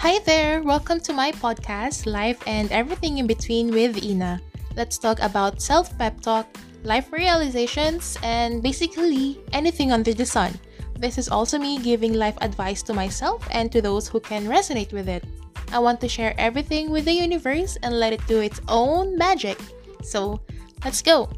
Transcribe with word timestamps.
Hi 0.00 0.18
there, 0.24 0.62
welcome 0.62 0.98
to 1.00 1.12
my 1.12 1.30
podcast, 1.30 2.08
Life 2.08 2.40
and 2.46 2.72
Everything 2.72 3.18
in 3.18 3.26
Between 3.26 3.68
with 3.68 4.02
Ina. 4.02 4.40
Let's 4.74 4.96
talk 4.96 5.20
about 5.20 5.60
self 5.60 5.92
pep 5.98 6.22
talk, 6.22 6.48
life 6.84 7.12
realizations, 7.12 8.16
and 8.22 8.62
basically 8.62 9.36
anything 9.52 9.92
under 9.92 10.14
the 10.14 10.24
sun. 10.24 10.56
This 10.96 11.18
is 11.18 11.28
also 11.28 11.58
me 11.58 11.76
giving 11.76 12.14
life 12.14 12.38
advice 12.40 12.80
to 12.88 12.94
myself 12.94 13.46
and 13.50 13.70
to 13.72 13.82
those 13.82 14.08
who 14.08 14.20
can 14.20 14.48
resonate 14.48 14.94
with 14.94 15.06
it. 15.06 15.22
I 15.70 15.78
want 15.80 16.00
to 16.00 16.08
share 16.08 16.32
everything 16.40 16.88
with 16.88 17.04
the 17.04 17.12
universe 17.12 17.76
and 17.82 18.00
let 18.00 18.14
it 18.14 18.26
do 18.26 18.40
its 18.40 18.62
own 18.68 19.18
magic. 19.18 19.60
So, 20.00 20.40
let's 20.82 21.02
go! 21.02 21.28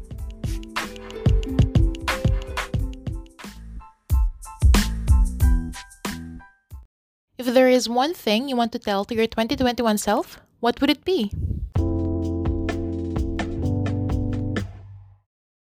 If 7.35 7.47
there 7.47 7.67
is 7.67 7.89
one 7.89 8.13
thing 8.13 8.47
you 8.47 8.55
want 8.55 8.71
to 8.73 8.79
tell 8.79 9.05
to 9.05 9.15
your 9.15 9.25
2021 9.25 9.97
self, 9.97 10.39
what 10.59 10.79
would 10.79 10.91
it 10.91 11.03
be? 11.03 11.31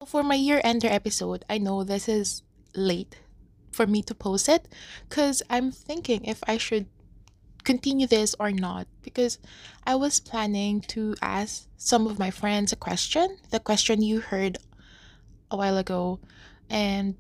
For 0.07 0.23
my 0.23 0.37
year 0.37 0.61
ender 0.63 0.87
episode, 0.87 1.45
I 1.51 1.59
know 1.59 1.83
this 1.83 2.09
is 2.09 2.45
late 2.77 3.19
for 3.73 3.85
me 3.85 4.01
to 4.03 4.15
post 4.15 4.49
it 4.49 4.69
because 5.09 5.43
I'm 5.51 5.73
thinking 5.73 6.25
if 6.25 6.39
I 6.47 6.57
should 6.57 6.87
continue 7.65 8.07
this 8.07 8.37
or 8.39 8.53
not 8.53 8.87
because 9.03 9.39
I 9.85 9.97
was 9.97 10.21
planning 10.21 10.83
to 10.95 11.17
ask 11.21 11.67
some 11.77 12.07
of 12.07 12.17
my 12.17 12.31
friends 12.31 12.73
a 12.73 12.77
question, 12.77 13.39
the 13.51 13.59
question 13.59 14.03
you 14.03 14.21
heard 14.21 14.57
a 15.51 15.57
while 15.57 15.77
ago, 15.77 16.21
and 16.71 17.17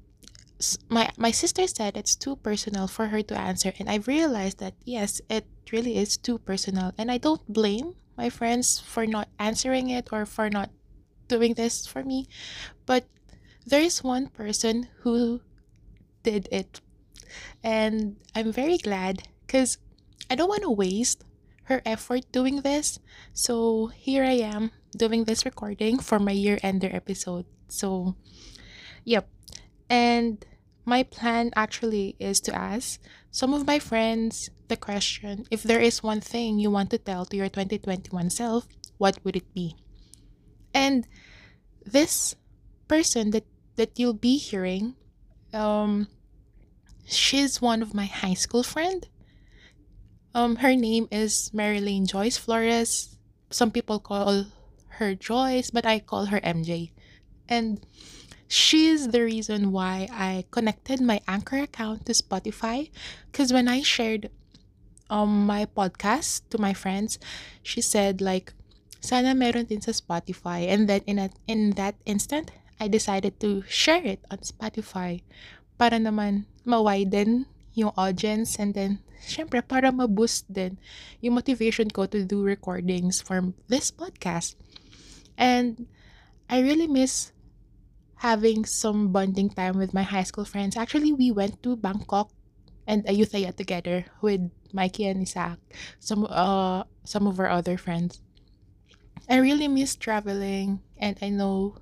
my 0.88 1.10
my 1.16 1.30
sister 1.30 1.66
said 1.66 1.96
it's 1.96 2.16
too 2.16 2.36
personal 2.36 2.86
for 2.86 3.08
her 3.08 3.22
to 3.22 3.38
answer 3.38 3.72
and 3.78 3.88
I've 3.88 4.08
realized 4.08 4.58
that 4.58 4.74
yes, 4.84 5.20
it 5.28 5.46
really 5.72 5.96
is 5.98 6.16
too 6.16 6.38
personal 6.38 6.92
and 6.96 7.10
I 7.10 7.18
don't 7.18 7.44
blame 7.52 7.94
my 8.16 8.30
friends 8.30 8.80
for 8.80 9.06
not 9.06 9.28
answering 9.38 9.90
it 9.90 10.08
or 10.12 10.24
for 10.24 10.48
not 10.48 10.70
doing 11.28 11.54
this 11.54 11.86
for 11.86 12.02
me, 12.02 12.28
but 12.86 13.04
there 13.66 13.82
is 13.82 14.02
one 14.04 14.28
person 14.28 14.88
who 15.02 15.40
did 16.22 16.48
it 16.50 16.80
and 17.62 18.16
I'm 18.34 18.52
very 18.52 18.78
glad 18.78 19.28
cuz 19.48 19.78
I 20.30 20.34
don't 20.34 20.48
want 20.48 20.62
to 20.62 20.70
waste 20.70 21.24
her 21.64 21.82
effort 21.84 22.30
doing 22.32 22.62
this. 22.62 22.98
So 23.32 23.88
here 23.88 24.24
I 24.24 24.38
am 24.42 24.70
doing 24.96 25.24
this 25.24 25.44
recording 25.44 25.98
for 25.98 26.18
my 26.18 26.32
year 26.32 26.58
ender 26.62 26.90
episode. 26.92 27.44
So, 27.68 28.16
yep. 29.04 29.28
And 29.88 30.44
my 30.84 31.02
plan 31.02 31.50
actually 31.56 32.16
is 32.18 32.40
to 32.42 32.54
ask 32.54 33.00
some 33.30 33.54
of 33.54 33.66
my 33.66 33.78
friends 33.78 34.50
the 34.68 34.76
question 34.76 35.46
if 35.50 35.62
there 35.62 35.80
is 35.80 36.02
one 36.02 36.20
thing 36.20 36.58
you 36.58 36.70
want 36.70 36.90
to 36.90 36.98
tell 36.98 37.24
to 37.26 37.36
your 37.36 37.48
2021 37.48 38.30
self, 38.30 38.66
what 38.98 39.18
would 39.24 39.36
it 39.36 39.54
be? 39.54 39.76
And 40.74 41.06
this 41.84 42.34
person 42.88 43.30
that, 43.30 43.44
that 43.76 43.98
you'll 43.98 44.14
be 44.14 44.38
hearing, 44.38 44.94
um, 45.52 46.08
she's 47.06 47.62
one 47.62 47.82
of 47.82 47.94
my 47.94 48.06
high 48.06 48.34
school 48.34 48.62
friend 48.62 49.06
um, 50.36 50.56
her 50.56 50.76
name 50.76 51.08
is 51.10 51.50
Marilyn 51.54 52.04
Joyce 52.04 52.36
Flores. 52.36 53.16
Some 53.48 53.70
people 53.70 53.98
call 53.98 54.44
her 55.00 55.14
Joyce, 55.14 55.70
but 55.70 55.86
I 55.86 55.98
call 55.98 56.26
her 56.26 56.40
MJ. 56.40 56.92
And 57.48 57.80
she's 58.48 59.08
the 59.08 59.22
reason 59.22 59.72
why 59.72 60.08
I 60.10 60.44
connected 60.50 61.00
my 61.00 61.20
Anchor 61.26 61.58
account 61.58 62.06
to 62.06 62.12
Spotify. 62.12 62.90
Because 63.30 63.52
when 63.52 63.68
I 63.68 63.82
shared 63.82 64.30
um, 65.10 65.46
my 65.46 65.66
podcast 65.66 66.42
to 66.50 66.58
my 66.58 66.74
friends, 66.74 67.18
she 67.62 67.80
said 67.80 68.20
like, 68.20 68.52
sana 69.00 69.34
meron 69.34 69.66
din 69.66 69.80
sa 69.80 69.92
Spotify. 69.92 70.66
And 70.66 70.88
then 70.88 71.02
in, 71.06 71.18
a, 71.18 71.30
in 71.46 71.78
that 71.78 71.94
instant, 72.06 72.50
I 72.80 72.88
decided 72.88 73.40
to 73.40 73.62
share 73.68 74.04
it 74.04 74.24
on 74.30 74.38
Spotify 74.42 75.22
para 75.78 75.96
naman 75.96 76.46
ma-widen 76.64 77.46
yung 77.76 77.92
audience 77.96 78.56
and 78.56 78.72
then 78.72 79.04
syempre 79.20 79.60
para 79.60 79.92
ma-boost 79.92 80.48
din 80.48 80.80
yung 81.20 81.36
motivation 81.36 81.88
ko 81.92 82.08
to 82.08 82.24
do 82.24 82.40
recordings 82.44 83.20
for 83.20 83.52
this 83.68 83.92
podcast. 83.92 84.56
And 85.36 85.88
I 86.48 86.60
really 86.64 86.88
miss 86.88 87.35
having 88.16 88.64
some 88.64 89.12
bonding 89.12 89.50
time 89.50 89.76
with 89.76 89.92
my 89.92 90.02
high 90.02 90.22
school 90.22 90.44
friends. 90.44 90.76
Actually, 90.76 91.12
we 91.12 91.30
went 91.30 91.62
to 91.62 91.76
Bangkok 91.76 92.30
and 92.86 93.04
Ayutthaya 93.04 93.54
together 93.54 94.06
with 94.22 94.50
Mikey 94.72 95.06
and 95.06 95.22
Isaac, 95.22 95.58
some 95.98 96.26
uh 96.30 96.84
some 97.04 97.26
of 97.26 97.38
our 97.40 97.50
other 97.50 97.76
friends. 97.76 98.20
I 99.28 99.36
really 99.36 99.68
miss 99.68 99.96
traveling 99.96 100.80
and 100.96 101.18
I 101.20 101.30
know 101.30 101.76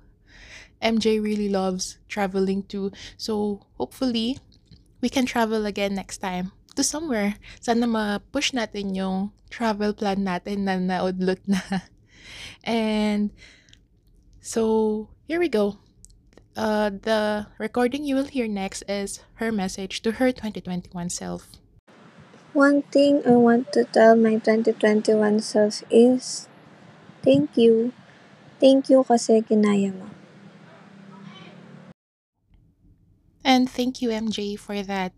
MJ 0.81 1.21
really 1.21 1.49
loves 1.49 1.97
traveling 2.07 2.63
too. 2.63 2.91
So 3.17 3.61
hopefully 3.77 4.39
we 5.01 5.09
can 5.09 5.25
travel 5.25 5.65
again 5.65 5.95
next 5.95 6.17
time 6.17 6.51
to 6.75 6.83
somewhere. 6.83 7.37
Sana 7.61 7.87
ma-push 7.87 8.51
natin 8.51 8.95
yung 8.97 9.31
travel 9.49 9.93
plan 9.93 10.25
natin 10.25 10.65
na 10.65 10.75
naudlot 10.81 11.39
na. 11.47 11.61
And 12.65 13.29
so, 14.41 15.09
here 15.29 15.39
we 15.39 15.49
go. 15.49 15.77
Uh, 16.55 16.87
the 16.87 17.47
recording 17.59 18.07
you 18.07 18.15
will 18.15 18.31
hear 18.31 18.47
next 18.47 18.81
is 18.87 19.19
her 19.43 19.51
message 19.51 19.99
to 19.99 20.23
her 20.23 20.31
2021 20.31 20.87
self. 21.11 21.51
One 22.55 22.87
thing 22.87 23.19
I 23.27 23.35
want 23.35 23.75
to 23.75 23.83
tell 23.83 24.15
my 24.15 24.39
2021 24.39 25.43
self 25.43 25.83
is 25.91 26.47
thank 27.19 27.59
you. 27.59 27.91
Thank 28.63 28.87
you 28.87 29.03
kasi 29.03 29.43
kinaya 29.43 29.91
mo. 29.91 30.07
And 33.43 33.67
thank 33.67 33.99
you, 33.99 34.15
MJ, 34.15 34.55
for 34.55 34.79
that. 34.79 35.11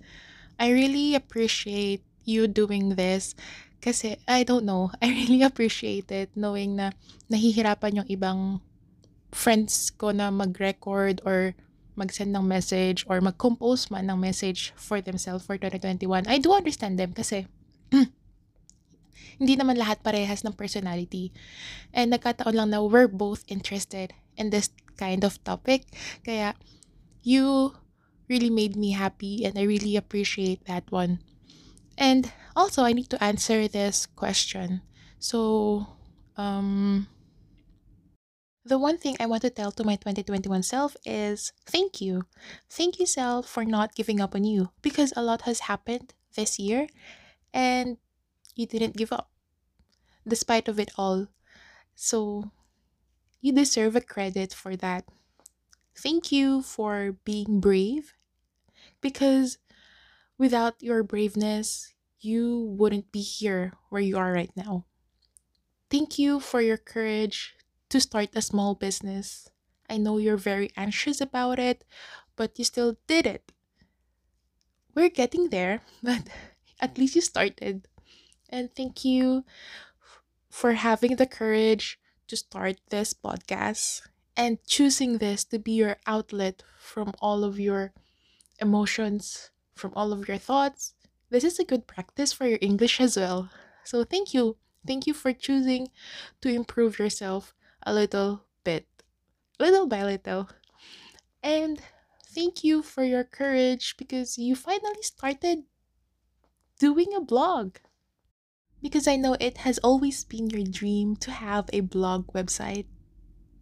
I 0.57 0.73
really 0.73 1.13
appreciate 1.13 2.01
you 2.25 2.49
doing 2.49 2.97
this. 2.97 3.37
Kasi, 3.77 4.17
I 4.25 4.41
don't 4.41 4.65
know, 4.65 4.89
I 5.05 5.13
really 5.13 5.45
appreciate 5.45 6.09
it 6.09 6.33
knowing 6.33 6.81
na 6.81 6.97
nahihirapan 7.29 8.01
yung 8.01 8.09
ibang 8.09 8.65
friends 9.31 9.91
ko 9.91 10.11
na 10.11 10.31
mag-record 10.31 11.21
or 11.25 11.53
mag-send 11.97 12.31
ng 12.31 12.45
message 12.45 13.03
or 13.09 13.19
mag-compose 13.19 13.89
man 13.89 14.05
ng 14.07 14.19
message 14.21 14.71
for 14.77 15.01
themselves 15.01 15.43
for 15.43 15.57
2021. 15.57 16.29
I 16.29 16.37
do 16.37 16.53
understand 16.53 17.01
them 17.01 17.11
kasi 17.11 17.49
hindi 19.41 19.53
naman 19.57 19.81
lahat 19.81 20.05
parehas 20.05 20.45
ng 20.45 20.53
personality. 20.53 21.33
And 21.91 22.13
nagkataon 22.13 22.53
lang 22.53 22.69
na 22.69 22.85
we're 22.85 23.09
both 23.09 23.41
interested 23.49 24.13
in 24.37 24.53
this 24.53 24.69
kind 24.97 25.25
of 25.25 25.41
topic. 25.41 25.89
Kaya, 26.21 26.53
you 27.25 27.73
really 28.29 28.49
made 28.49 28.75
me 28.75 28.91
happy 28.91 29.43
and 29.45 29.57
I 29.57 29.63
really 29.63 29.95
appreciate 29.95 30.65
that 30.65 30.85
one. 30.91 31.19
And 31.97 32.31
also 32.55 32.83
I 32.83 32.93
need 32.93 33.09
to 33.09 33.23
answer 33.23 33.67
this 33.67 34.05
question. 34.05 34.81
So 35.19 35.87
um 36.37 37.07
the 38.67 38.77
one 38.77 38.97
thing 38.97 39.15
I 39.19 39.25
want 39.25 39.41
to 39.43 39.49
tell 39.49 39.71
to 39.71 39.83
my 39.83 39.95
2021 39.95 40.63
self 40.63 40.95
is 41.05 41.53
thank 41.65 42.01
you. 42.01 42.23
Thank 42.69 42.99
you 42.99 43.05
self 43.05 43.47
for 43.47 43.63
not 43.65 43.95
giving 43.95 44.19
up 44.19 44.35
on 44.35 44.43
you 44.43 44.69
because 44.81 45.13
a 45.15 45.23
lot 45.23 45.43
has 45.43 45.71
happened 45.71 46.13
this 46.35 46.59
year 46.59 46.87
and 47.53 47.97
you 48.55 48.67
didn't 48.67 48.97
give 48.97 49.11
up 49.11 49.31
despite 50.27 50.67
of 50.67 50.79
it 50.79 50.91
all. 50.97 51.27
So 51.95 52.51
you 53.41 53.53
deserve 53.53 53.95
a 53.95 54.01
credit 54.01 54.53
for 54.53 54.75
that. 54.75 55.05
Thank 55.95 56.31
you 56.31 56.61
for 56.61 57.17
being 57.25 57.59
brave 57.59 58.13
because 59.01 59.57
without 60.37 60.75
your 60.81 61.03
braveness, 61.03 61.93
you 62.19 62.75
wouldn't 62.77 63.11
be 63.11 63.21
here 63.21 63.73
where 63.89 64.01
you 64.01 64.17
are 64.17 64.31
right 64.31 64.51
now. 64.55 64.85
Thank 65.89 66.19
you 66.19 66.39
for 66.39 66.61
your 66.61 66.77
courage 66.77 67.56
to 67.89 67.99
start 68.01 68.29
a 68.35 68.41
small 68.41 68.75
business. 68.75 69.49
I 69.89 69.97
know 69.97 70.17
you're 70.17 70.37
very 70.37 70.71
anxious 70.77 71.21
about 71.21 71.59
it, 71.59 71.85
but 72.35 72.57
you 72.59 72.65
still 72.65 72.97
did 73.07 73.25
it. 73.27 73.51
We're 74.95 75.09
getting 75.09 75.49
there, 75.49 75.81
but 76.03 76.27
at 76.79 76.97
least 76.97 77.15
you 77.15 77.21
started. 77.21 77.87
And 78.49 78.73
thank 78.75 79.05
you 79.05 79.45
for 80.49 80.73
having 80.73 81.15
the 81.15 81.25
courage 81.27 81.99
to 82.27 82.35
start 82.35 82.77
this 82.89 83.13
podcast 83.13 84.01
and 84.35 84.63
choosing 84.65 85.17
this 85.17 85.43
to 85.45 85.59
be 85.59 85.73
your 85.73 85.97
outlet 86.05 86.63
from 86.79 87.13
all 87.21 87.43
of 87.43 87.59
your 87.59 87.93
emotions, 88.59 89.51
from 89.75 89.93
all 89.95 90.13
of 90.13 90.27
your 90.27 90.37
thoughts. 90.37 90.95
This 91.29 91.43
is 91.45 91.59
a 91.59 91.65
good 91.65 91.87
practice 91.87 92.33
for 92.33 92.47
your 92.47 92.59
English 92.61 93.01
as 93.01 93.17
well. 93.17 93.49
So 93.83 94.03
thank 94.03 94.33
you. 94.33 94.57
Thank 94.87 95.07
you 95.07 95.13
for 95.13 95.33
choosing 95.33 95.89
to 96.41 96.49
improve 96.49 96.99
yourself 96.99 97.55
a 97.87 97.93
little 97.95 98.45
bit, 98.65 98.87
little 99.59 99.87
by 99.87 100.03
little. 100.03 100.49
And 101.43 101.81
thank 102.35 102.63
you 102.63 102.83
for 102.83 103.03
your 103.03 103.23
courage 103.25 103.97
because 103.97 104.37
you 104.37 104.55
finally 104.55 105.03
started 105.03 105.65
doing 106.79 107.13
a 107.13 107.21
blog. 107.21 107.77
because 108.81 109.07
I 109.07 109.15
know 109.15 109.35
it 109.39 109.59
has 109.59 109.77
always 109.79 110.23
been 110.23 110.49
your 110.49 110.63
dream 110.63 111.15
to 111.17 111.31
have 111.31 111.69
a 111.73 111.81
blog 111.81 112.27
website 112.33 112.85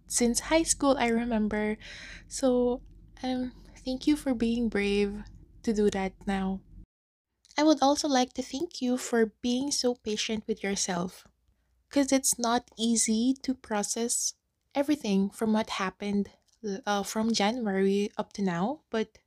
since 0.08 0.52
high 0.52 0.64
school, 0.64 0.98
I 1.00 1.08
remember. 1.10 1.78
So, 2.28 2.84
um, 3.24 3.54
thank 3.86 4.08
you 4.08 4.16
for 4.18 4.34
being 4.36 4.70
brave 4.70 5.24
to 5.64 5.74
do 5.74 5.90
that 5.92 6.14
now. 6.28 6.62
I 7.58 7.64
would 7.64 7.82
also 7.82 8.08
like 8.08 8.34
to 8.34 8.42
thank 8.44 8.82
you 8.82 8.98
for 8.98 9.34
being 9.42 9.72
so 9.72 9.96
patient 9.96 10.46
with 10.48 10.64
yourself 10.64 11.28
because 11.90 12.12
it's 12.12 12.38
not 12.40 12.70
easy 12.78 13.36
to 13.44 13.54
process 13.56 14.34
everything 14.74 15.30
from 15.30 15.54
what 15.54 15.72
happened 15.72 16.30
uh, 16.86 17.04
from 17.04 17.34
January 17.34 18.12
up 18.18 18.34
to 18.34 18.42
now, 18.42 18.82
but 18.90 19.20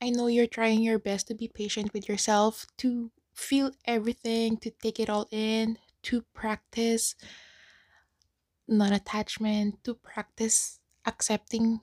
I 0.00 0.10
know 0.10 0.26
you're 0.26 0.46
trying 0.46 0.82
your 0.82 0.98
best 0.98 1.28
to 1.28 1.34
be 1.34 1.48
patient 1.48 1.92
with 1.94 2.08
yourself, 2.08 2.66
to 2.78 3.12
feel 3.34 3.72
everything, 3.86 4.58
to 4.58 4.70
take 4.70 5.00
it 5.00 5.10
all 5.10 5.28
in, 5.30 5.78
to 6.04 6.22
practice 6.34 7.14
non 8.66 8.92
attachment, 8.92 9.84
to 9.84 9.94
practice 9.94 10.80
accepting 11.06 11.80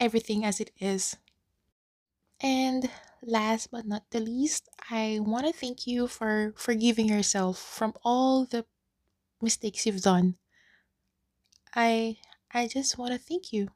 everything 0.00 0.44
as 0.44 0.60
it 0.60 0.72
is. 0.80 1.16
And 2.40 2.90
last 3.22 3.70
but 3.72 3.86
not 3.86 4.10
the 4.10 4.20
least, 4.20 4.68
I 4.90 5.18
want 5.20 5.46
to 5.46 5.52
thank 5.52 5.86
you 5.86 6.06
for 6.06 6.52
forgiving 6.56 7.08
yourself 7.08 7.58
from 7.58 7.94
all 8.04 8.44
the 8.44 8.66
mistakes 9.44 9.86
you've 9.86 10.02
done. 10.02 10.38
I 11.74 12.20
I 12.54 12.68
just 12.68 12.96
want 12.96 13.12
to 13.12 13.18
thank 13.18 13.52
you 13.52 13.68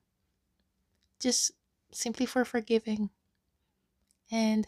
just 1.20 1.52
simply 1.92 2.26
for 2.26 2.44
forgiving. 2.44 3.10
And 4.30 4.66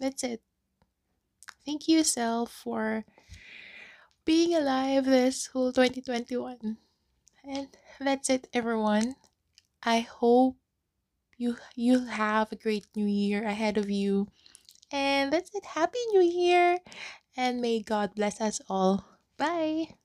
that's 0.00 0.22
it. 0.24 0.42
Thank 1.64 1.88
you, 1.88 2.04
self, 2.04 2.52
for 2.52 3.04
being 4.24 4.54
alive 4.54 5.04
this 5.04 5.46
whole 5.46 5.72
2021. 5.72 6.78
And 7.44 7.68
that's 8.00 8.30
it, 8.30 8.48
everyone. 8.52 9.14
I 9.82 10.00
hope 10.00 10.56
you 11.38 11.58
you'll 11.76 12.06
have 12.06 12.52
a 12.52 12.56
great 12.56 12.86
new 12.96 13.06
year 13.06 13.44
ahead 13.44 13.78
of 13.78 13.90
you. 13.90 14.28
And 14.92 15.32
that's 15.32 15.54
it. 15.54 15.64
Happy 15.66 15.98
New 16.12 16.22
Year, 16.22 16.78
and 17.36 17.60
may 17.60 17.82
God 17.82 18.14
bless 18.16 18.40
us 18.40 18.60
all. 18.68 19.06
Bye. 19.38 19.96